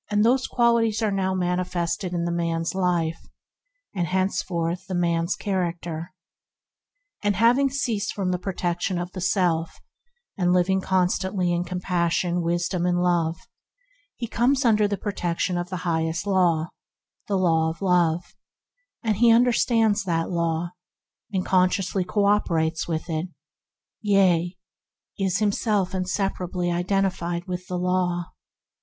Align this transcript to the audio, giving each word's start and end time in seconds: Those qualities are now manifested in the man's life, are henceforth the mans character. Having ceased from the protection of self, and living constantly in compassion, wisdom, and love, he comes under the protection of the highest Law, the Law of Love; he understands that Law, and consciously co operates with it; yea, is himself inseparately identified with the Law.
Those 0.17 0.47
qualities 0.47 1.03
are 1.03 1.11
now 1.11 1.35
manifested 1.35 2.11
in 2.11 2.25
the 2.25 2.31
man's 2.31 2.73
life, 2.73 3.27
are 3.95 4.03
henceforth 4.03 4.87
the 4.87 4.95
mans 4.95 5.35
character. 5.35 6.15
Having 7.21 7.69
ceased 7.69 8.11
from 8.11 8.31
the 8.31 8.39
protection 8.39 8.97
of 8.97 9.11
self, 9.21 9.79
and 10.35 10.53
living 10.53 10.81
constantly 10.81 11.53
in 11.53 11.63
compassion, 11.63 12.41
wisdom, 12.41 12.87
and 12.87 12.99
love, 12.99 13.37
he 14.15 14.25
comes 14.25 14.65
under 14.65 14.87
the 14.87 14.97
protection 14.97 15.55
of 15.55 15.69
the 15.69 15.77
highest 15.85 16.25
Law, 16.25 16.71
the 17.27 17.37
Law 17.37 17.69
of 17.69 17.79
Love; 17.79 18.23
he 19.05 19.31
understands 19.31 20.03
that 20.05 20.31
Law, 20.31 20.71
and 21.31 21.45
consciously 21.45 22.03
co 22.03 22.25
operates 22.25 22.87
with 22.87 23.07
it; 23.07 23.27
yea, 24.01 24.57
is 25.19 25.37
himself 25.37 25.93
inseparately 25.93 26.71
identified 26.71 27.45
with 27.45 27.67
the 27.67 27.77
Law. 27.77 28.31